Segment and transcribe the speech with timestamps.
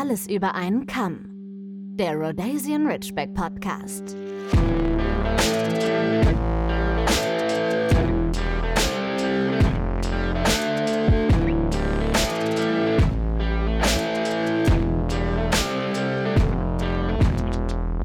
[0.00, 1.26] Alles über einen Kamm.
[1.98, 4.16] Der Rhodesian Ridgeback Podcast.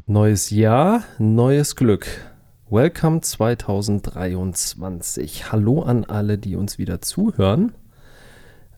[0.06, 2.06] Neues Jahr, neues Glück.
[2.68, 5.50] Welcome 2023.
[5.50, 7.72] Hallo an alle, die uns wieder zuhören.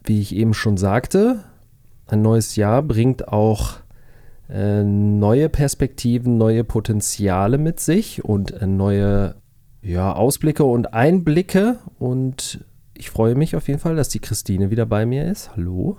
[0.04, 1.42] Wie ich eben schon sagte,
[2.08, 3.74] ein neues Jahr bringt auch
[4.48, 9.34] äh, neue Perspektiven, neue Potenziale mit sich und äh, neue
[9.82, 11.78] ja, Ausblicke und Einblicke.
[11.98, 15.50] Und ich freue mich auf jeden Fall, dass die Christine wieder bei mir ist.
[15.54, 15.98] Hallo.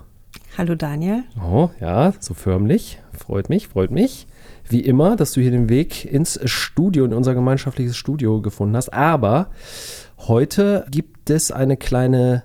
[0.58, 1.24] Hallo Daniel.
[1.40, 3.00] Oh, ja, so förmlich.
[3.12, 4.26] Freut mich, freut mich.
[4.68, 8.92] Wie immer, dass du hier den Weg ins Studio, in unser gemeinschaftliches Studio gefunden hast.
[8.92, 9.50] Aber
[10.18, 12.44] heute gibt es eine kleine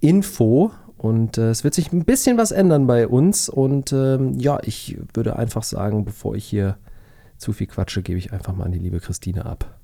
[0.00, 3.48] Info und äh, es wird sich ein bisschen was ändern bei uns.
[3.48, 6.78] Und ähm, ja, ich würde einfach sagen, bevor ich hier
[7.38, 9.80] zu viel quatsche, gebe ich einfach mal an die liebe Christine ab.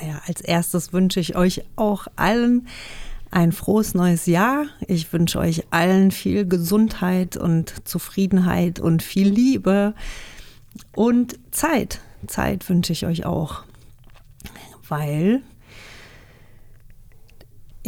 [0.00, 2.68] Ja, als erstes wünsche ich euch auch allen
[3.32, 4.66] ein frohes neues Jahr.
[4.86, 9.92] Ich wünsche euch allen viel Gesundheit und Zufriedenheit und viel Liebe
[10.94, 12.00] und Zeit.
[12.28, 13.64] Zeit wünsche ich euch auch,
[14.88, 15.42] weil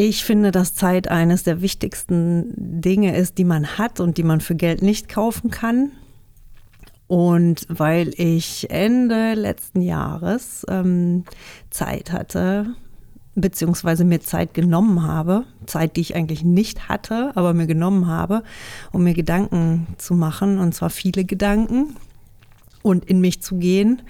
[0.09, 4.41] ich finde, dass Zeit eines der wichtigsten Dinge ist, die man hat und die man
[4.41, 5.93] für Geld nicht kaufen kann.
[7.07, 11.25] Und weil ich Ende letzten Jahres ähm,
[11.69, 12.75] Zeit hatte,
[13.35, 18.43] beziehungsweise mir Zeit genommen habe, Zeit, die ich eigentlich nicht hatte, aber mir genommen habe,
[18.93, 21.95] um mir Gedanken zu machen, und zwar viele Gedanken
[22.81, 24.01] und in mich zu gehen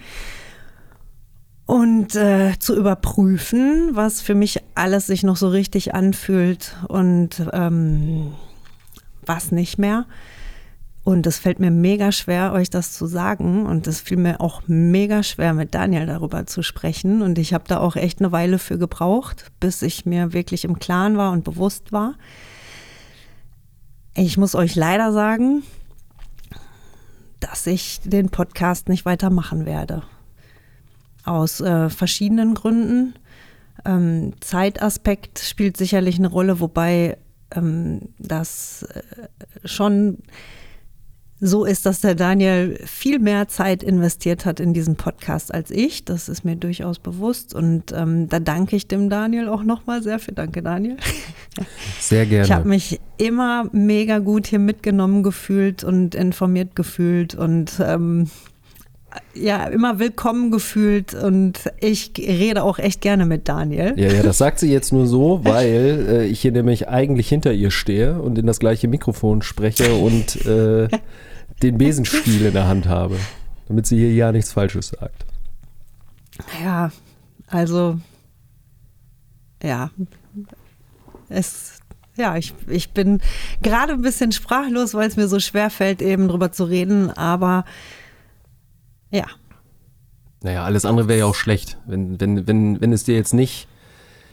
[1.71, 8.33] und äh, zu überprüfen, was für mich alles sich noch so richtig anfühlt und ähm,
[9.25, 10.05] was nicht mehr.
[11.05, 13.65] Und es fällt mir mega schwer, euch das zu sagen.
[13.65, 17.21] Und es fiel mir auch mega schwer, mit Daniel darüber zu sprechen.
[17.21, 20.77] Und ich habe da auch echt eine Weile für gebraucht, bis ich mir wirklich im
[20.77, 22.15] Klaren war und bewusst war.
[24.13, 25.63] Ich muss euch leider sagen,
[27.39, 30.03] dass ich den Podcast nicht weitermachen werde
[31.25, 33.13] aus äh, verschiedenen Gründen.
[33.85, 37.17] Ähm, Zeitaspekt spielt sicherlich eine Rolle, wobei
[37.55, 40.19] ähm, das äh, schon
[41.43, 46.05] so ist, dass der Daniel viel mehr Zeit investiert hat in diesen Podcast als ich.
[46.05, 47.55] Das ist mir durchaus bewusst.
[47.55, 50.33] Und ähm, da danke ich dem Daniel auch nochmal sehr für.
[50.33, 50.97] Danke, Daniel.
[51.99, 52.45] Sehr gerne.
[52.45, 58.29] Ich habe mich immer mega gut hier mitgenommen gefühlt und informiert gefühlt und ähm,
[59.33, 63.93] ja, immer willkommen gefühlt und ich rede auch echt gerne mit Daniel.
[63.97, 67.53] Ja, ja, das sagt sie jetzt nur so, weil äh, ich hier nämlich eigentlich hinter
[67.53, 70.87] ihr stehe und in das gleiche Mikrofon spreche und äh,
[71.61, 73.17] den Besenstiel in der Hand habe,
[73.67, 75.25] damit sie hier ja nichts Falsches sagt.
[76.63, 76.91] Ja,
[77.47, 77.99] also
[79.61, 79.91] ja,
[81.29, 81.81] es
[82.17, 83.21] ja, ich, ich bin
[83.61, 87.63] gerade ein bisschen sprachlos, weil es mir so schwer fällt, eben drüber zu reden, aber
[89.11, 89.25] ja.
[90.43, 91.77] Naja, alles andere wäre ja auch schlecht.
[91.85, 93.67] Wenn, wenn, wenn, wenn es dir jetzt nicht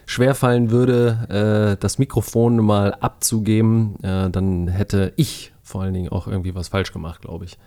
[0.07, 6.27] schwerfallen würde, äh, das Mikrofon mal abzugeben, äh, dann hätte ich vor allen Dingen auch
[6.27, 7.59] irgendwie was falsch gemacht, glaube ich.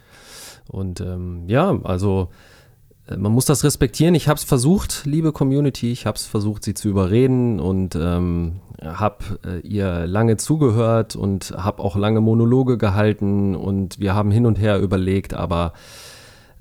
[0.66, 2.30] Und ähm, ja, also
[3.06, 4.16] äh, man muss das respektieren.
[4.16, 8.60] Ich habe es versucht, liebe Community, ich habe es versucht, sie zu überreden und ähm,
[8.82, 14.46] habe äh, ihr lange zugehört und habe auch lange Monologe gehalten und wir haben hin
[14.46, 15.72] und her überlegt, aber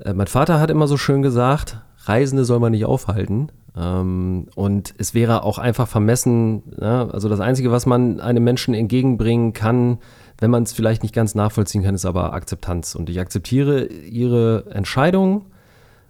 [0.06, 3.52] äh, mein Vater hat immer so schön gesagt, Reisende soll man nicht aufhalten.
[3.76, 8.74] Ähm, und es wäre auch einfach vermessen, ja, also das Einzige, was man einem Menschen
[8.74, 10.00] entgegenbringen kann,
[10.40, 12.96] wenn man es vielleicht nicht ganz nachvollziehen kann, ist aber Akzeptanz.
[12.96, 15.46] Und ich akzeptiere ihre Entscheidung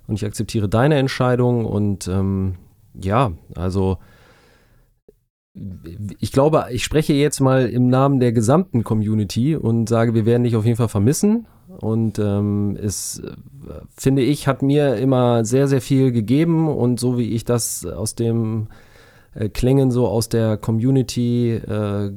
[0.07, 2.55] und ich akzeptiere deine Entscheidung und ähm,
[2.93, 3.97] ja, also
[6.19, 10.43] ich glaube, ich spreche jetzt mal im Namen der gesamten Community und sage, wir werden
[10.43, 11.45] dich auf jeden Fall vermissen.
[11.79, 13.21] Und ähm, es,
[13.95, 16.67] finde ich, hat mir immer sehr, sehr viel gegeben.
[16.67, 18.67] Und so wie ich das aus dem
[19.33, 22.11] äh, Klängen so aus der Community äh,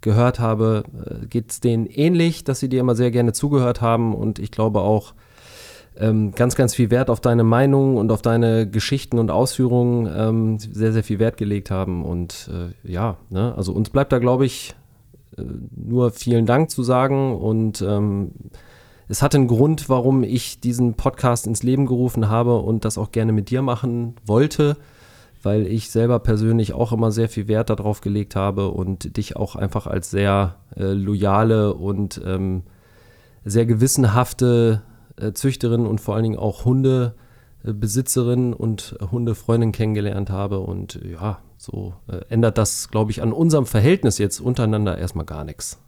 [0.00, 4.14] gehört habe, äh, geht es denen ähnlich, dass sie dir immer sehr gerne zugehört haben.
[4.14, 5.14] Und ich glaube auch,
[5.96, 10.58] ähm, ganz, ganz viel Wert auf deine Meinung und auf deine Geschichten und Ausführungen ähm,
[10.58, 12.04] sehr, sehr viel Wert gelegt haben.
[12.04, 13.54] Und äh, ja, ne?
[13.56, 14.74] also uns bleibt da, glaube ich,
[15.36, 15.42] äh,
[15.76, 17.36] nur vielen Dank zu sagen.
[17.36, 18.32] Und ähm,
[19.08, 23.12] es hat einen Grund, warum ich diesen Podcast ins Leben gerufen habe und das auch
[23.12, 24.76] gerne mit dir machen wollte,
[25.42, 29.56] weil ich selber persönlich auch immer sehr viel Wert darauf gelegt habe und dich auch
[29.56, 32.62] einfach als sehr äh, loyale und ähm,
[33.44, 34.82] sehr gewissenhafte
[35.16, 40.60] äh, Züchterin und vor allen Dingen auch Hundebesitzerin und Hundefreundin kennengelernt habe.
[40.60, 45.44] Und ja, so äh, ändert das, glaube ich, an unserem Verhältnis jetzt untereinander erstmal gar
[45.44, 45.78] nichts.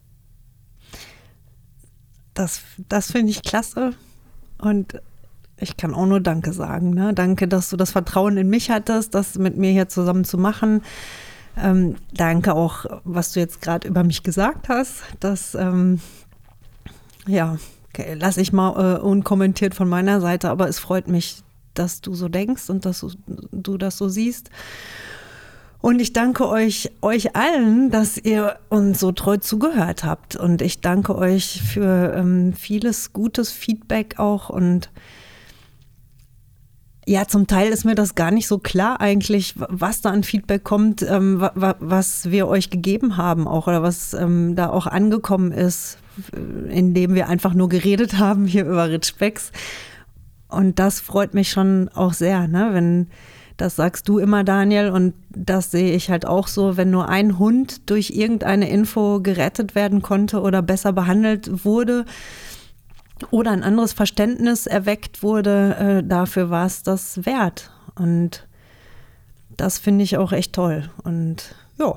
[2.36, 3.94] Das, das finde ich klasse.
[4.58, 5.00] Und
[5.58, 6.90] ich kann auch nur Danke sagen.
[6.90, 7.12] Ne?
[7.14, 10.82] Danke, dass du das Vertrauen in mich hattest, das mit mir hier zusammen zu machen.
[11.56, 15.02] Ähm, danke auch, was du jetzt gerade über mich gesagt hast.
[15.20, 16.00] Das, ähm,
[17.26, 17.56] ja,
[17.88, 21.42] okay, lasse ich mal äh, unkommentiert von meiner Seite, aber es freut mich,
[21.72, 23.10] dass du so denkst und dass du,
[23.52, 24.50] du das so siehst.
[25.80, 30.34] Und ich danke euch, euch allen, dass ihr uns so treu zugehört habt.
[30.36, 34.48] Und ich danke euch für ähm, vieles gutes Feedback auch.
[34.48, 34.90] Und
[37.06, 40.64] ja, zum Teil ist mir das gar nicht so klar eigentlich, was da an Feedback
[40.64, 45.98] kommt, ähm, was wir euch gegeben haben auch oder was ähm, da auch angekommen ist,
[46.68, 49.52] indem wir einfach nur geredet haben hier über Ritschbecks.
[50.48, 52.70] Und das freut mich schon auch sehr, ne?
[52.72, 53.06] wenn
[53.56, 57.38] das sagst du immer, Daniel, und das sehe ich halt auch so, wenn nur ein
[57.38, 62.04] Hund durch irgendeine Info gerettet werden konnte oder besser behandelt wurde
[63.30, 67.70] oder ein anderes Verständnis erweckt wurde, äh, dafür war es das wert.
[67.94, 68.46] Und
[69.56, 70.90] das finde ich auch echt toll.
[71.02, 71.94] Und ja,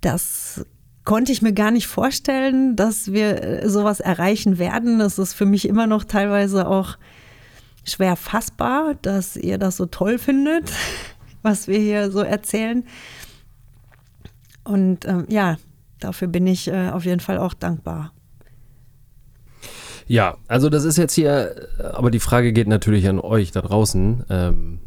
[0.00, 0.64] das
[1.04, 5.00] konnte ich mir gar nicht vorstellen, dass wir äh, sowas erreichen werden.
[5.00, 6.96] Das ist für mich immer noch teilweise auch
[7.84, 10.72] schwer fassbar, dass ihr das so toll findet,
[11.42, 12.84] was wir hier so erzählen.
[14.64, 15.56] Und ähm, ja,
[16.00, 18.12] dafür bin ich äh, auf jeden Fall auch dankbar.
[20.06, 24.24] Ja, also das ist jetzt hier, aber die Frage geht natürlich an euch da draußen.
[24.28, 24.80] Ähm,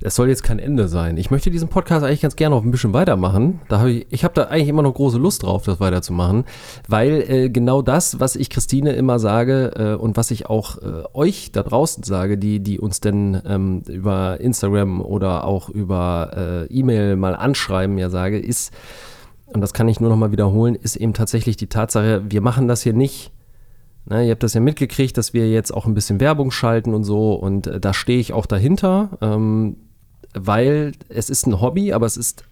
[0.00, 1.16] es soll jetzt kein Ende sein.
[1.16, 3.60] Ich möchte diesen Podcast eigentlich ganz gerne noch ein bisschen weitermachen.
[3.68, 6.44] Da habe ich, ich habe da eigentlich immer noch große Lust drauf, das weiterzumachen,
[6.86, 11.04] weil äh, genau das, was ich Christine immer sage äh, und was ich auch äh,
[11.14, 16.72] euch da draußen sage, die, die uns denn ähm, über Instagram oder auch über äh,
[16.72, 18.72] E-Mail mal anschreiben, ja sage, ist,
[19.46, 22.68] und das kann ich nur noch mal wiederholen, ist eben tatsächlich die Tatsache, wir machen
[22.68, 23.32] das hier nicht
[24.10, 27.04] Ne, ihr habt das ja mitgekriegt, dass wir jetzt auch ein bisschen Werbung schalten und
[27.04, 29.76] so und äh, da stehe ich auch dahinter, ähm,
[30.34, 32.44] weil es ist ein Hobby, aber es ist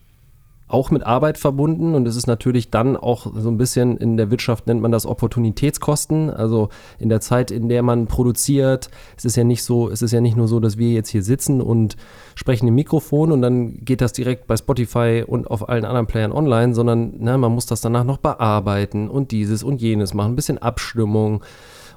[0.69, 4.33] auch mit Arbeit verbunden und es ist natürlich dann auch so ein bisschen in der
[4.33, 6.29] Wirtschaft nennt man das Opportunitätskosten.
[6.29, 10.11] Also in der Zeit, in der man produziert, es ist ja nicht so, es ist
[10.11, 11.97] ja nicht nur so, dass wir jetzt hier sitzen und
[12.35, 16.33] sprechen im Mikrofon und dann geht das direkt bei Spotify und auf allen anderen Playern
[16.33, 20.37] online, sondern ne, man muss das danach noch bearbeiten und dieses und jenes machen, ein
[20.37, 21.45] bisschen Abstimmung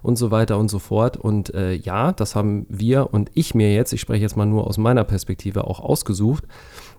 [0.01, 1.17] und so weiter und so fort.
[1.17, 4.67] Und äh, ja, das haben wir und ich mir jetzt, ich spreche jetzt mal nur
[4.67, 6.45] aus meiner Perspektive, auch ausgesucht.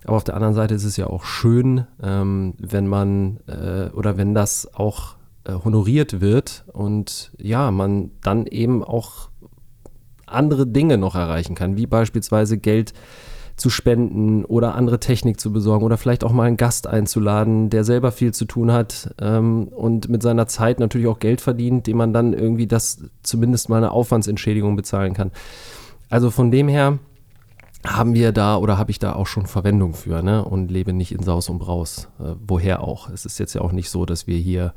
[0.04, 4.16] Aber auf der anderen Seite ist es ja auch schön, ähm, wenn man äh, oder
[4.16, 9.30] wenn das auch äh, honoriert wird und ja, man dann eben auch
[10.26, 12.92] andere Dinge noch erreichen kann, wie beispielsweise Geld
[13.60, 17.84] zu spenden oder andere Technik zu besorgen oder vielleicht auch mal einen Gast einzuladen, der
[17.84, 21.98] selber viel zu tun hat ähm, und mit seiner Zeit natürlich auch Geld verdient, dem
[21.98, 25.30] man dann irgendwie das zumindest mal eine Aufwandsentschädigung bezahlen kann.
[26.08, 26.98] Also von dem her
[27.86, 30.42] haben wir da oder habe ich da auch schon Verwendung für ne?
[30.42, 32.08] und lebe nicht in Saus und Braus.
[32.18, 33.10] Äh, woher auch?
[33.10, 34.72] Es ist jetzt ja auch nicht so, dass wir hier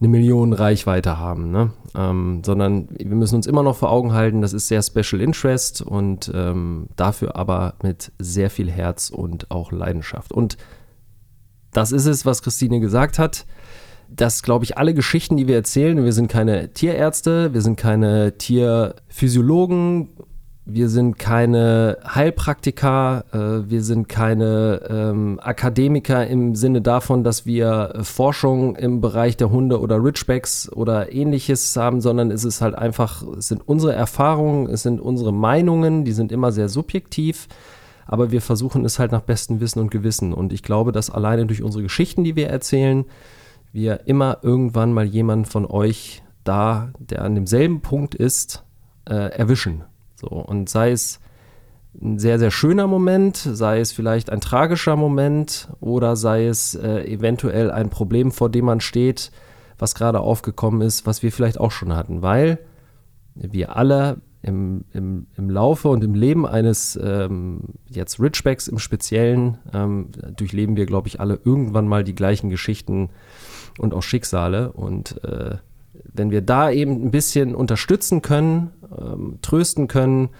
[0.00, 1.72] eine Million Reichweite haben, ne?
[1.96, 5.82] ähm, sondern wir müssen uns immer noch vor Augen halten, das ist sehr Special Interest
[5.82, 10.32] und ähm, dafür aber mit sehr viel Herz und auch Leidenschaft.
[10.32, 10.56] Und
[11.72, 13.46] das ist es, was Christine gesagt hat.
[14.10, 18.38] dass, glaube ich, alle Geschichten, die wir erzählen, wir sind keine Tierärzte, wir sind keine
[18.38, 20.08] Tierphysiologen,
[20.70, 27.94] wir sind keine Heilpraktiker, äh, wir sind keine ähm, Akademiker im Sinne davon, dass wir
[27.94, 32.74] äh, Forschung im Bereich der Hunde oder Ridgebacks oder ähnliches haben, sondern es ist halt
[32.74, 37.48] einfach, es sind unsere Erfahrungen, es sind unsere Meinungen, die sind immer sehr subjektiv,
[38.04, 40.34] aber wir versuchen es halt nach bestem Wissen und Gewissen.
[40.34, 43.06] Und ich glaube, dass alleine durch unsere Geschichten, die wir erzählen,
[43.72, 48.64] wir immer irgendwann mal jemanden von euch da, der an demselben Punkt ist,
[49.08, 49.84] äh, erwischen.
[50.18, 51.20] So, und sei es
[52.00, 57.04] ein sehr, sehr schöner Moment, sei es vielleicht ein tragischer Moment oder sei es äh,
[57.04, 59.30] eventuell ein Problem, vor dem man steht,
[59.78, 62.58] was gerade aufgekommen ist, was wir vielleicht auch schon hatten, weil
[63.34, 69.58] wir alle im, im, im Laufe und im Leben eines ähm, jetzt Richbacks im Speziellen
[69.72, 73.10] ähm, durchleben wir, glaube ich, alle irgendwann mal die gleichen Geschichten
[73.78, 74.72] und auch Schicksale.
[74.72, 75.58] Und äh,
[76.04, 80.30] wenn wir da eben ein bisschen unterstützen können, ähm, trösten können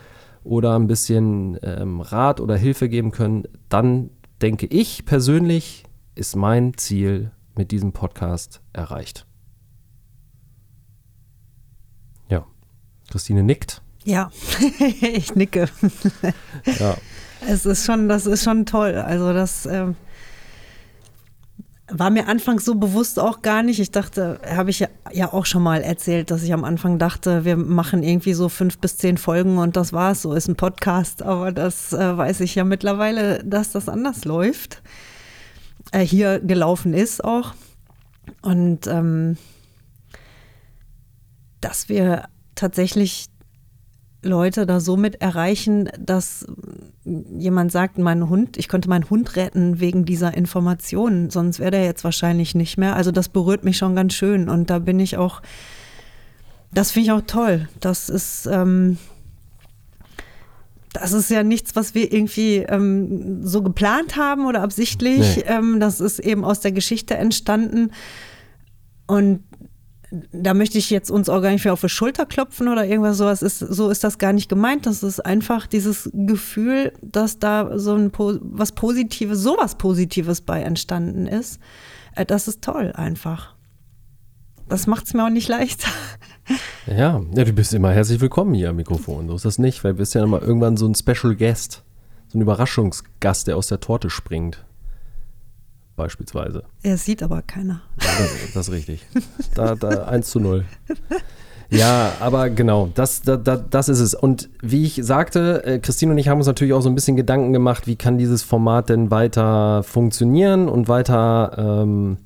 [0.45, 4.11] oder ein bisschen ähm, Rat oder Hilfe geben können, dann
[4.41, 5.85] denke ich persönlich,
[6.15, 9.27] ist mein Ziel mit diesem Podcast erreicht.
[13.11, 13.83] Christine nickt.
[14.05, 14.31] Ja,
[15.01, 15.69] ich nicke.
[16.79, 16.97] Ja.
[17.47, 18.95] Es ist schon, das ist schon toll.
[18.95, 19.97] Also das ähm,
[21.91, 23.81] war mir anfangs so bewusst auch gar nicht.
[23.81, 27.45] Ich dachte, habe ich ja, ja auch schon mal erzählt, dass ich am Anfang dachte,
[27.45, 30.23] wir machen irgendwie so fünf bis zehn Folgen und das war's.
[30.23, 31.23] So ist ein Podcast.
[31.23, 34.83] Aber das äh, weiß ich ja mittlerweile, dass das anders läuft.
[35.93, 37.55] Äh, hier gelaufen ist auch.
[38.43, 39.39] Und ähm,
[41.61, 43.27] dass wir tatsächlich
[44.23, 46.47] Leute da so mit erreichen, dass
[47.05, 51.85] jemand sagt, mein Hund, ich könnte meinen Hund retten wegen dieser Informationen, sonst wäre der
[51.85, 52.97] jetzt wahrscheinlich nicht mehr.
[52.97, 55.41] Also das berührt mich schon ganz schön und da bin ich auch,
[56.73, 57.69] das finde ich auch toll.
[57.81, 58.99] Das ist, ähm,
[60.93, 65.37] das ist ja nichts, was wir irgendwie ähm, so geplant haben oder absichtlich.
[65.37, 65.45] Nee.
[65.47, 67.93] Ähm, das ist eben aus der Geschichte entstanden.
[69.07, 69.45] Und
[70.11, 73.19] da möchte ich jetzt uns auch gar nicht mehr auf die Schulter klopfen oder irgendwas
[73.19, 73.43] sowas.
[73.43, 74.87] Ist, so ist das gar nicht gemeint.
[74.87, 81.27] Das ist einfach dieses Gefühl, dass da so ein was Positives, sowas Positives bei entstanden
[81.27, 81.61] ist.
[82.15, 83.55] Äh, das ist toll einfach.
[84.69, 85.91] Das macht es mir auch nicht leichter.
[86.87, 89.29] Ja, ja, du bist immer herzlich willkommen hier am Mikrofon.
[89.29, 91.83] So ist das nicht, weil du bist ja immer irgendwann so ein Special Guest,
[92.29, 94.65] so ein Überraschungsgast, der aus der Torte springt
[95.99, 96.63] beispielsweise.
[96.83, 97.83] Er sieht aber keiner.
[98.01, 99.07] Ja, das, das, ist richtig.
[99.55, 100.65] Da, da 1 zu 0.
[101.71, 104.15] Ja, aber genau, das, das, das ist es.
[104.15, 107.17] Und wie ich sagte, äh, Christine und ich haben uns natürlich auch so ein bisschen
[107.17, 112.17] Gedanken gemacht, wie kann dieses Format denn weiter funktionieren und weiter ähm,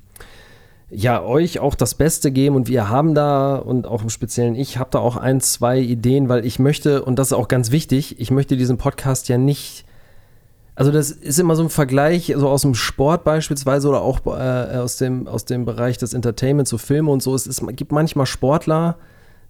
[0.89, 2.55] ja, euch auch das Beste geben.
[2.55, 6.29] Und wir haben da, und auch im Speziellen ich, habe da auch ein, zwei Ideen,
[6.29, 9.85] weil ich möchte, und das ist auch ganz wichtig, ich möchte diesen Podcast ja nicht
[10.75, 14.77] also das ist immer so ein Vergleich, so aus dem Sport beispielsweise oder auch äh,
[14.77, 17.35] aus, dem, aus dem Bereich des Entertainments, so Filme und so.
[17.35, 18.97] Es, ist, gibt manchmal Sportler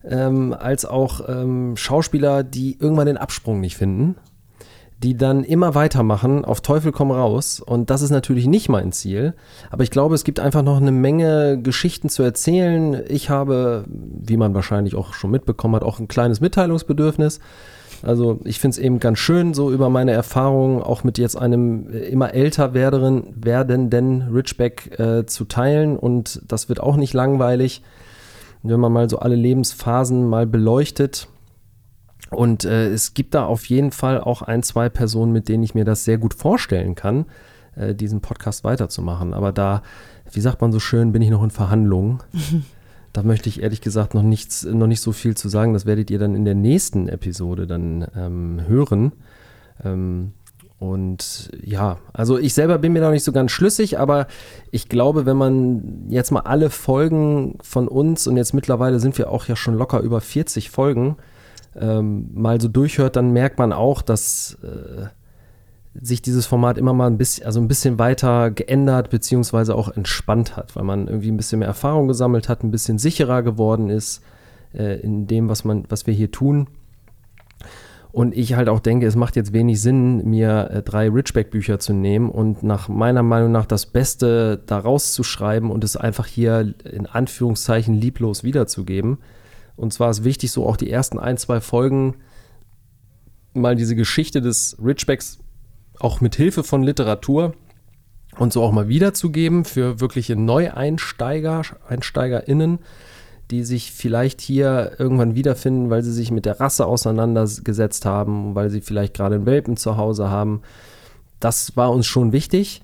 [0.03, 4.15] ähm, als auch ähm, Schauspieler, die irgendwann den Absprung nicht finden,
[5.01, 7.61] die dann immer weitermachen, auf Teufel komm raus.
[7.61, 9.33] Und das ist natürlich nicht mein Ziel.
[9.71, 13.01] Aber ich glaube, es gibt einfach noch eine Menge Geschichten zu erzählen.
[13.07, 17.39] Ich habe, wie man wahrscheinlich auch schon mitbekommen hat, auch ein kleines Mitteilungsbedürfnis.
[18.03, 21.89] Also ich finde es eben ganz schön, so über meine Erfahrungen auch mit jetzt einem
[21.89, 25.97] äh, immer älter werdenden, werdenden Richback äh, zu teilen.
[25.97, 27.81] Und das wird auch nicht langweilig,
[28.61, 31.27] wenn man mal so alle Lebensphasen mal beleuchtet.
[32.29, 35.73] Und äh, es gibt da auf jeden Fall auch ein, zwei Personen, mit denen ich
[35.73, 37.25] mir das sehr gut vorstellen kann,
[37.75, 39.33] äh, diesen Podcast weiterzumachen.
[39.33, 39.81] Aber da,
[40.31, 42.19] wie sagt man so schön, bin ich noch in Verhandlungen.
[43.13, 45.73] Da möchte ich ehrlich gesagt noch nichts, noch nicht so viel zu sagen.
[45.73, 49.11] Das werdet ihr dann in der nächsten Episode dann ähm, hören.
[49.83, 50.33] Ähm,
[50.79, 54.27] und ja, also ich selber bin mir noch nicht so ganz schlüssig, aber
[54.69, 59.29] ich glaube, wenn man jetzt mal alle Folgen von uns und jetzt mittlerweile sind wir
[59.29, 61.15] auch ja schon locker über 40 Folgen
[61.79, 65.05] ähm, mal so durchhört, dann merkt man auch, dass äh,
[65.99, 70.57] sich dieses Format immer mal ein bisschen, also ein bisschen weiter geändert beziehungsweise auch entspannt
[70.57, 74.23] hat, weil man irgendwie ein bisschen mehr Erfahrung gesammelt hat, ein bisschen sicherer geworden ist
[74.73, 76.67] äh, in dem, was man, was wir hier tun.
[78.11, 81.93] Und ich halt auch denke, es macht jetzt wenig Sinn, mir äh, drei Richback-Bücher zu
[81.93, 86.75] nehmen und nach meiner Meinung nach das Beste daraus zu schreiben und es einfach hier
[86.83, 89.17] in Anführungszeichen lieblos wiederzugeben.
[89.75, 92.15] Und zwar ist wichtig, so auch die ersten ein, zwei Folgen
[93.53, 95.39] mal diese Geschichte des Richbacks
[96.03, 97.53] auch mit Hilfe von Literatur
[98.37, 102.79] und so auch mal wiederzugeben für wirkliche Neueinsteiger, EinsteigerInnen,
[103.51, 108.69] die sich vielleicht hier irgendwann wiederfinden, weil sie sich mit der Rasse auseinandergesetzt haben, weil
[108.69, 110.61] sie vielleicht gerade einen Welpen zu Hause haben.
[111.39, 112.81] Das war uns schon wichtig,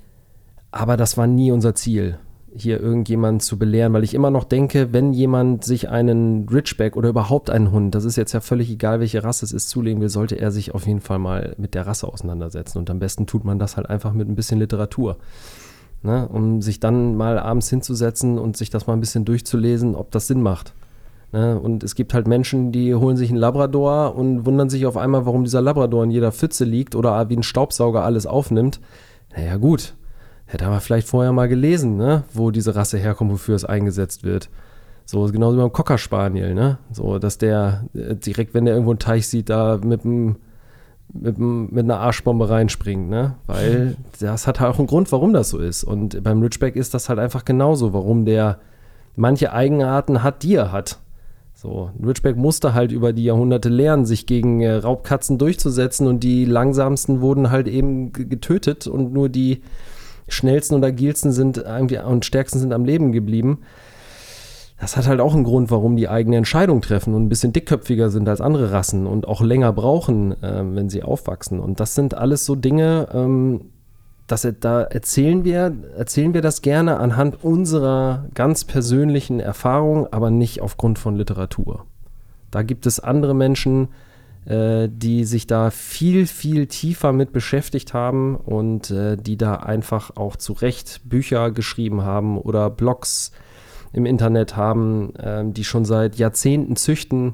[0.71, 2.19] aber das war nie unser Ziel
[2.55, 7.09] hier irgendjemanden zu belehren, weil ich immer noch denke, wenn jemand sich einen Ridgeback oder
[7.09, 10.09] überhaupt einen Hund, das ist jetzt ja völlig egal, welche Rasse es ist, zulegen will,
[10.09, 12.77] sollte er sich auf jeden Fall mal mit der Rasse auseinandersetzen.
[12.77, 15.17] Und am besten tut man das halt einfach mit ein bisschen Literatur.
[16.01, 16.27] Ne?
[16.27, 20.27] Um sich dann mal abends hinzusetzen und sich das mal ein bisschen durchzulesen, ob das
[20.27, 20.73] Sinn macht.
[21.31, 21.59] Ne?
[21.59, 25.25] Und es gibt halt Menschen, die holen sich einen Labrador und wundern sich auf einmal,
[25.25, 28.79] warum dieser Labrador in jeder Pfütze liegt oder wie ein Staubsauger alles aufnimmt.
[29.35, 29.93] Naja, gut,
[30.49, 34.49] hätte aber vielleicht vorher mal gelesen, ne, wo diese Rasse herkommt, wofür es eingesetzt wird.
[35.05, 36.79] So, genauso wie beim Cocker Spaniel, ne?
[36.91, 40.37] So, dass der äh, direkt, wenn der irgendwo einen Teich sieht, da mit einem
[41.11, 43.35] mit, mit einer Arschbombe reinspringt, ne?
[43.45, 45.83] Weil das hat halt auch einen Grund, warum das so ist.
[45.83, 48.59] Und beim Ridgeback ist das halt einfach genauso, warum der
[49.15, 50.99] manche Eigenarten hat, die er hat.
[51.53, 56.45] So, Ridgeback musste halt über die Jahrhunderte lernen, sich gegen äh, Raubkatzen durchzusetzen und die
[56.45, 59.61] langsamsten wurden halt eben getötet und nur die
[60.29, 63.59] schnellsten und agilsten sind und stärksten sind am Leben geblieben.
[64.79, 68.09] das hat halt auch einen Grund, warum die eigene Entscheidung treffen und ein bisschen dickköpfiger
[68.09, 71.59] sind als andere Rassen und auch länger brauchen, äh, wenn sie aufwachsen.
[71.59, 73.61] Und das sind alles so Dinge, ähm,
[74.27, 80.61] das, da erzählen wir, erzählen wir das gerne anhand unserer ganz persönlichen Erfahrung, aber nicht
[80.61, 81.85] aufgrund von Literatur.
[82.51, 83.87] Da gibt es andere Menschen, äh,
[84.45, 90.35] die sich da viel, viel tiefer mit beschäftigt haben und äh, die da einfach auch
[90.35, 93.31] zu Recht Bücher geschrieben haben oder Blogs
[93.93, 97.33] im Internet haben, äh, die schon seit Jahrzehnten züchten.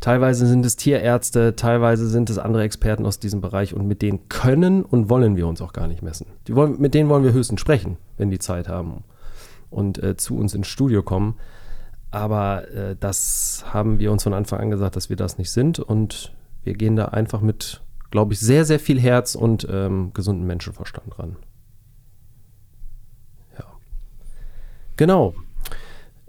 [0.00, 4.28] Teilweise sind es Tierärzte, teilweise sind es andere Experten aus diesem Bereich und mit denen
[4.28, 6.26] können und wollen wir uns auch gar nicht messen.
[6.48, 9.04] Wollen, mit denen wollen wir höchstens sprechen, wenn die Zeit haben
[9.70, 11.36] und äh, zu uns ins Studio kommen.
[12.12, 15.80] Aber äh, das haben wir uns von Anfang an gesagt, dass wir das nicht sind
[15.80, 17.80] und wir gehen da einfach mit,
[18.12, 21.36] glaube ich, sehr, sehr viel Herz und ähm, gesunden Menschenverstand ran.
[24.96, 25.34] Genau.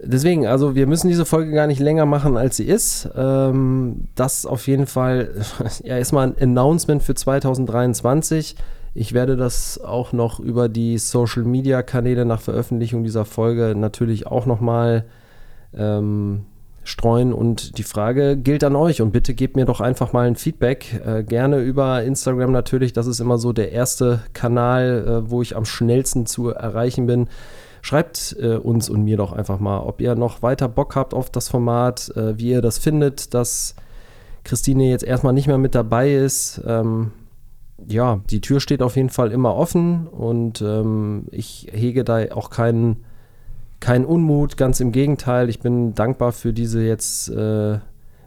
[0.00, 3.08] Deswegen, also wir müssen diese Folge gar nicht länger machen, als sie ist.
[3.14, 5.30] Ähm, das auf jeden Fall
[5.84, 8.56] ja, erstmal ein Announcement für 2023.
[8.94, 14.26] Ich werde das auch noch über die Social Media Kanäle nach Veröffentlichung dieser Folge natürlich
[14.26, 15.04] auch nochmal
[15.76, 16.46] ähm,
[16.84, 17.32] streuen.
[17.32, 21.00] Und die Frage gilt an euch und bitte gebt mir doch einfach mal ein Feedback.
[21.04, 22.92] Äh, gerne über Instagram natürlich.
[22.92, 27.28] Das ist immer so der erste Kanal, äh, wo ich am schnellsten zu erreichen bin.
[27.82, 31.30] Schreibt äh, uns und mir doch einfach mal, ob ihr noch weiter Bock habt auf
[31.30, 33.74] das Format, äh, wie ihr das findet, dass
[34.44, 36.62] Christine jetzt erstmal nicht mehr mit dabei ist.
[36.66, 37.12] Ähm,
[37.86, 42.50] ja, die Tür steht auf jeden Fall immer offen und ähm, ich hege da auch
[42.50, 43.04] keinen,
[43.84, 45.50] keinen Unmut, ganz im Gegenteil.
[45.50, 47.78] Ich bin dankbar für diese jetzt äh,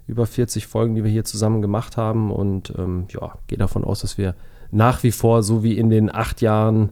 [0.06, 4.02] über 40 Folgen, die wir hier zusammen gemacht haben und ähm, ja, gehe davon aus,
[4.02, 4.36] dass wir
[4.70, 6.92] nach wie vor, so wie in den acht Jahren,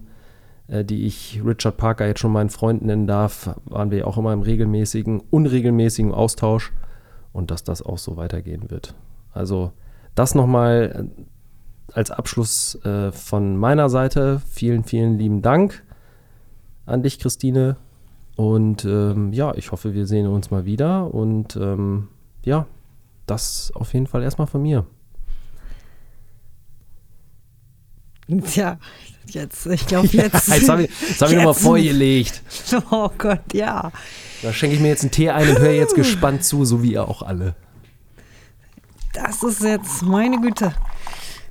[0.67, 4.33] äh, die ich Richard Parker jetzt schon meinen Freund nennen darf, waren wir auch immer
[4.33, 6.73] im regelmäßigen, unregelmäßigen Austausch
[7.33, 8.95] und dass das auch so weitergehen wird.
[9.31, 9.73] Also
[10.15, 14.41] das nochmal äh, als Abschluss äh, von meiner Seite.
[14.49, 15.83] Vielen, vielen lieben Dank
[16.87, 17.77] an dich, Christine.
[18.35, 21.13] Und ähm, ja, ich hoffe, wir sehen uns mal wieder.
[21.13, 22.09] Und ähm,
[22.43, 22.65] ja,
[23.25, 24.85] das auf jeden Fall erstmal von mir.
[28.45, 28.77] Tja,
[29.27, 30.47] jetzt, ich glaube jetzt.
[30.47, 32.41] jetzt habe ich, jetzt hab ich nochmal vorgelegt.
[32.91, 33.91] Oh Gott, ja.
[34.41, 36.93] Da schenke ich mir jetzt einen Tee ein und höre jetzt gespannt zu, so wie
[36.93, 37.55] ihr auch alle.
[39.13, 40.73] Das ist jetzt, meine Güte.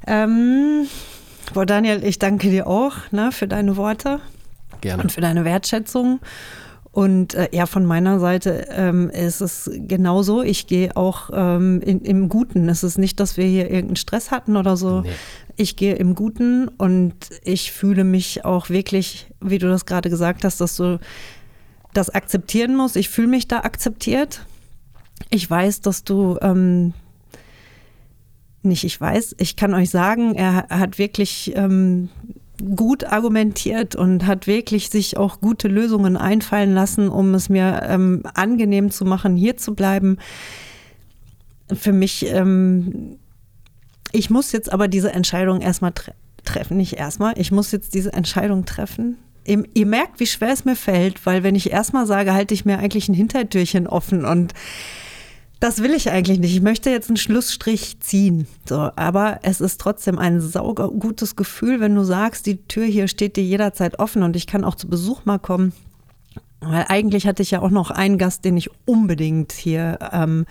[0.07, 0.87] Ähm,
[1.55, 4.21] boah, Daniel, ich danke dir auch ne, für deine Worte.
[4.83, 5.03] Gerne.
[5.03, 6.21] Und für deine Wertschätzung.
[6.95, 10.43] Und äh, ja, von meiner Seite ähm, ist es genauso.
[10.43, 12.69] Ich gehe auch ähm, in, im Guten.
[12.69, 15.01] Es ist nicht, dass wir hier irgendeinen Stress hatten oder so.
[15.01, 15.11] Nee.
[15.57, 20.45] Ich gehe im Guten und ich fühle mich auch wirklich, wie du das gerade gesagt
[20.45, 21.01] hast, dass du
[21.95, 22.95] das akzeptieren musst.
[22.95, 24.47] Ich fühle mich da akzeptiert.
[25.31, 26.95] Ich weiß, dass du ähm,
[28.63, 32.09] nicht, ich weiß, ich kann euch sagen, er hat wirklich ähm,
[32.77, 38.23] gut argumentiert und hat wirklich sich auch gute Lösungen einfallen lassen, um es mir ähm,
[38.35, 40.19] angenehm zu machen, hier zu bleiben.
[41.73, 43.17] Für mich, ähm,
[44.13, 46.13] ich muss jetzt aber diese Entscheidung erstmal tre
[46.45, 49.17] treffen, nicht erstmal, ich muss jetzt diese Entscheidung treffen.
[49.47, 52.67] Ihr, ihr merkt, wie schwer es mir fällt, weil wenn ich erstmal sage, halte ich
[52.67, 54.53] mir eigentlich ein Hintertürchen offen und
[55.65, 56.55] das will ich eigentlich nicht.
[56.55, 58.47] Ich möchte jetzt einen Schlussstrich ziehen.
[58.69, 63.37] So, aber es ist trotzdem ein saugutes Gefühl, wenn du sagst, die Tür hier steht
[63.37, 65.73] dir jederzeit offen und ich kann auch zu Besuch mal kommen.
[66.61, 70.45] Weil eigentlich hatte ich ja auch noch einen Gast, den ich unbedingt hier ähm,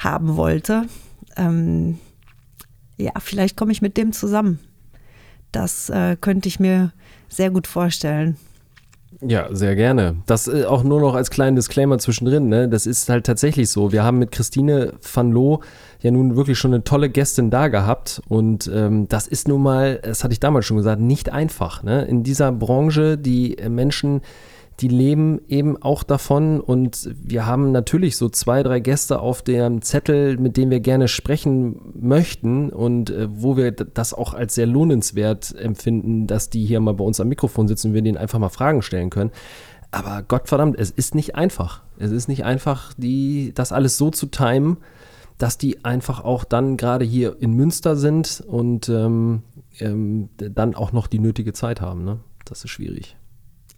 [0.00, 0.84] haben wollte.
[1.38, 1.98] Ähm,
[2.98, 4.58] ja, vielleicht komme ich mit dem zusammen.
[5.50, 6.92] Das äh, könnte ich mir
[7.30, 8.36] sehr gut vorstellen.
[9.20, 10.16] Ja, sehr gerne.
[10.26, 12.48] Das äh, auch nur noch als kleinen Disclaimer zwischendrin.
[12.48, 12.68] Ne?
[12.68, 13.92] Das ist halt tatsächlich so.
[13.92, 15.58] Wir haben mit Christine van Loo
[16.00, 18.22] ja nun wirklich schon eine tolle Gästin da gehabt.
[18.28, 21.82] Und ähm, das ist nun mal, das hatte ich damals schon gesagt, nicht einfach.
[21.82, 22.04] Ne?
[22.04, 24.22] In dieser Branche, die Menschen
[24.82, 29.80] die leben eben auch davon und wir haben natürlich so zwei, drei Gäste auf dem
[29.80, 34.66] Zettel, mit denen wir gerne sprechen möchten und äh, wo wir das auch als sehr
[34.66, 38.40] lohnenswert empfinden, dass die hier mal bei uns am Mikrofon sitzen und wir denen einfach
[38.40, 39.30] mal Fragen stellen können.
[39.92, 41.82] Aber Gottverdammt, es ist nicht einfach.
[41.98, 44.78] Es ist nicht einfach, die, das alles so zu timen,
[45.38, 49.42] dass die einfach auch dann gerade hier in Münster sind und ähm,
[49.78, 52.04] ähm, dann auch noch die nötige Zeit haben.
[52.04, 52.18] Ne?
[52.46, 53.16] Das ist schwierig.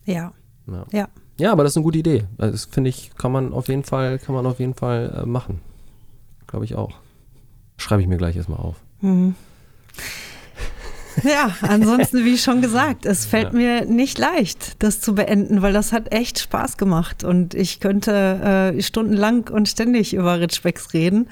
[0.07, 0.33] Ja.
[0.67, 0.85] Ja.
[0.93, 1.09] ja.
[1.37, 2.25] Ja, aber das ist eine gute Idee.
[2.39, 5.61] Das finde ich, kann man auf jeden Fall, kann man auf jeden Fall äh, machen.
[6.47, 6.93] Glaube ich auch.
[7.77, 8.77] Schreibe ich mir gleich erstmal auf.
[9.01, 9.35] Mhm.
[11.23, 13.59] Ja, ansonsten, wie schon gesagt, es fällt ja.
[13.59, 18.73] mir nicht leicht, das zu beenden, weil das hat echt Spaß gemacht und ich könnte
[18.77, 21.29] äh, stundenlang und ständig über Ritschbecks reden.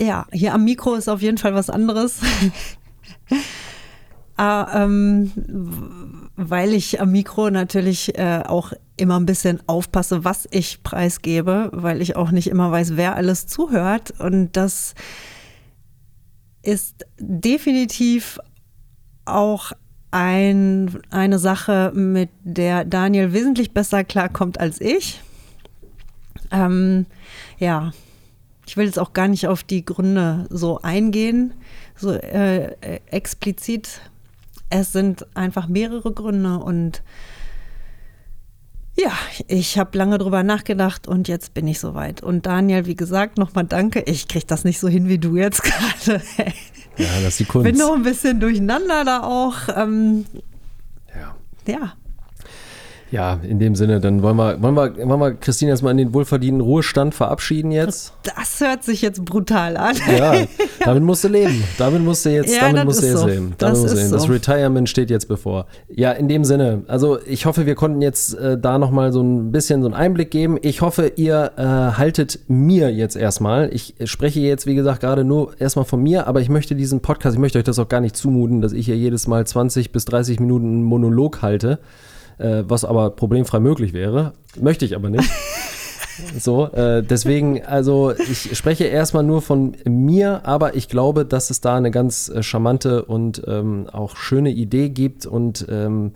[0.00, 2.20] Ja, hier am Mikro ist auf jeden Fall was anderes.
[4.38, 10.82] ah, ähm, weil ich am Mikro natürlich äh, auch immer ein bisschen aufpasse, was ich
[10.82, 14.12] preisgebe, weil ich auch nicht immer weiß, wer alles zuhört.
[14.18, 14.94] Und das
[16.62, 18.38] ist definitiv
[19.24, 19.72] auch
[20.10, 25.20] ein, eine Sache, mit der Daniel wesentlich besser klarkommt als ich.
[26.50, 27.06] Ähm,
[27.58, 27.92] ja,
[28.66, 31.54] ich will jetzt auch gar nicht auf die Gründe so eingehen,
[31.96, 34.00] so äh, explizit.
[34.70, 37.02] Es sind einfach mehrere Gründe und
[38.98, 39.12] ja,
[39.46, 42.20] ich habe lange drüber nachgedacht und jetzt bin ich soweit.
[42.22, 44.00] Und Daniel, wie gesagt, nochmal danke.
[44.00, 46.20] Ich kriege das nicht so hin wie du jetzt gerade.
[46.96, 47.64] Ja, das ist die Kunst.
[47.64, 49.54] Bin noch ein bisschen durcheinander da auch.
[49.76, 50.24] Ähm,
[51.14, 51.36] ja.
[51.72, 51.92] Ja,
[53.10, 56.14] ja, in dem Sinne, dann wollen wir, wollen wir, wollen wir Christine erstmal in den
[56.14, 58.12] wohlverdienten Ruhestand verabschieden jetzt.
[58.22, 59.96] Das hört sich jetzt brutal an.
[60.18, 60.34] Ja,
[60.84, 61.64] damit musst du leben.
[61.78, 63.26] Damit musst du jetzt, ja, damit musst du jetzt so.
[63.26, 63.54] leben.
[63.56, 64.12] Damit das, musst du leben.
[64.12, 65.66] das Retirement steht jetzt bevor.
[65.88, 69.52] Ja, in dem Sinne, also ich hoffe, wir konnten jetzt äh, da nochmal so ein
[69.52, 70.58] bisschen so einen Einblick geben.
[70.60, 73.72] Ich hoffe, ihr äh, haltet mir jetzt erstmal.
[73.72, 77.36] Ich spreche jetzt, wie gesagt, gerade nur erstmal von mir, aber ich möchte diesen Podcast,
[77.36, 80.04] ich möchte euch das auch gar nicht zumuten, dass ich hier jedes Mal 20 bis
[80.04, 81.78] 30 Minuten einen Monolog halte
[82.38, 84.32] äh, was aber problemfrei möglich wäre.
[84.60, 85.28] Möchte ich aber nicht.
[86.36, 91.60] So, äh, deswegen, also ich spreche erstmal nur von mir, aber ich glaube, dass es
[91.60, 96.12] da eine ganz äh, charmante und ähm, auch schöne Idee gibt und ähm,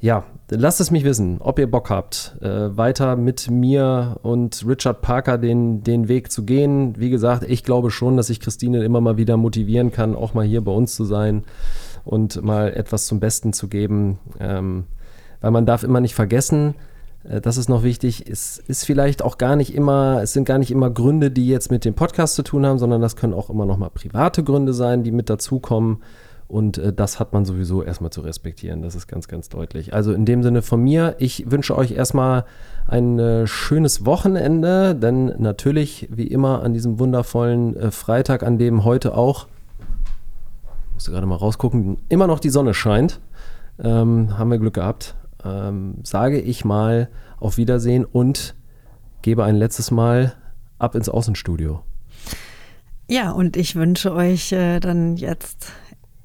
[0.00, 5.00] ja, lasst es mich wissen, ob ihr Bock habt, äh, weiter mit mir und Richard
[5.00, 6.94] Parker den, den Weg zu gehen.
[6.98, 10.44] Wie gesagt, ich glaube schon, dass ich Christine immer mal wieder motivieren kann, auch mal
[10.44, 11.44] hier bei uns zu sein
[12.04, 14.18] und mal etwas zum Besten zu geben.
[14.38, 14.84] Ähm,
[15.46, 16.74] weil man darf immer nicht vergessen,
[17.22, 20.58] äh, das ist noch wichtig, es ist vielleicht auch gar nicht immer, es sind gar
[20.58, 23.48] nicht immer Gründe, die jetzt mit dem Podcast zu tun haben, sondern das können auch
[23.48, 25.98] immer noch mal private Gründe sein, die mit dazukommen.
[26.48, 28.82] Und äh, das hat man sowieso erstmal zu respektieren.
[28.82, 29.94] Das ist ganz, ganz deutlich.
[29.94, 32.44] Also in dem Sinne von mir, ich wünsche euch erstmal
[32.88, 39.16] ein äh, schönes Wochenende, denn natürlich, wie immer, an diesem wundervollen Freitag, an dem heute
[39.16, 39.46] auch,
[40.92, 43.20] musste gerade mal rausgucken, immer noch die Sonne scheint,
[43.78, 48.54] ähm, haben wir Glück gehabt ähm, sage ich mal auf Wiedersehen und
[49.22, 50.34] gebe ein letztes Mal
[50.78, 51.82] ab ins Außenstudio.
[53.08, 55.72] Ja, und ich wünsche euch äh, dann jetzt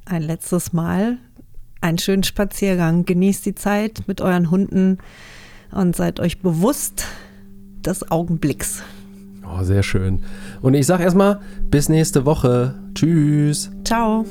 [0.05, 1.17] ein letztes Mal
[1.79, 3.05] einen schönen Spaziergang.
[3.05, 4.97] Genießt die Zeit mit euren Hunden
[5.71, 7.05] und seid euch bewusst
[7.85, 8.83] des Augenblicks.
[9.45, 10.23] Oh, sehr schön.
[10.61, 12.75] Und ich sage erstmal bis nächste Woche.
[12.93, 13.71] Tschüss.
[13.83, 14.25] Ciao.